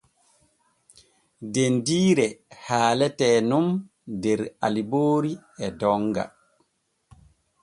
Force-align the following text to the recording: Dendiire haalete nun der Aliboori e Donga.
Dendiire 1.57 2.27
haalete 2.65 3.29
nun 3.49 3.67
der 4.23 4.41
Aliboori 4.69 5.33
e 5.65 5.71
Donga. 5.81 6.25